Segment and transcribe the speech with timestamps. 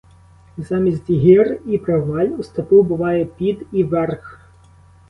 [0.57, 4.41] Замість гір і проваль у степу буває під і верх.